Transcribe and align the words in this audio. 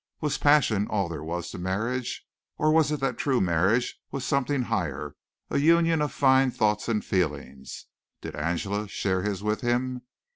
Was 0.19 0.39
passion 0.39 0.87
all 0.87 1.07
there 1.07 1.23
was 1.23 1.51
to 1.51 1.59
marriage? 1.59 2.25
Or 2.57 2.71
was 2.71 2.91
it 2.91 2.99
that 3.01 3.19
true 3.19 3.39
marriage 3.39 3.99
was 4.09 4.25
something 4.25 4.63
higher 4.63 5.13
a 5.51 5.59
union 5.59 6.01
of 6.01 6.11
fine 6.11 6.49
thoughts 6.49 6.89
and 6.89 7.05
feelings? 7.05 7.85
Did 8.19 8.35
Angela 8.35 8.87
share 8.87 9.21
his 9.21 9.43
with 9.43 9.61
him? 9.61 10.01